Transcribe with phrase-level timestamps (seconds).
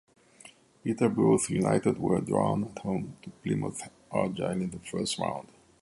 [0.83, 5.49] Peterborough United were drawn at home to Plymouth Argyle in the first round.